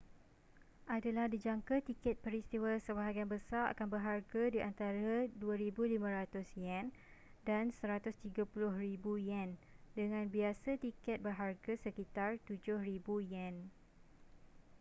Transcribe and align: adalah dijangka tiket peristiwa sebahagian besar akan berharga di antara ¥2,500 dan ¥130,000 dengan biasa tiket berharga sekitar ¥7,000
adalah 0.97 1.25
dijangka 1.33 1.75
tiket 1.87 2.15
peristiwa 2.25 2.71
sebahagian 2.85 3.29
besar 3.35 3.63
akan 3.73 3.85
berharga 3.93 4.43
di 4.53 4.57
antara 4.69 5.11
¥2,500 5.37 6.89
dan 7.47 7.63
¥130,000 7.69 8.33
dengan 9.97 10.25
biasa 10.35 10.69
tiket 10.85 11.17
berharga 11.25 11.73
sekitar 11.85 12.31
¥7,000 12.49 12.97